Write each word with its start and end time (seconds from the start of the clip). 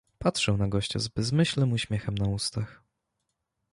Patrzył 0.19 0.57
na 0.57 0.67
gościa 0.67 0.99
z 0.99 1.07
bezmyślnym 1.07 1.71
uśmiechem 1.73 2.15
na 2.17 2.27
ustach. 2.27 2.83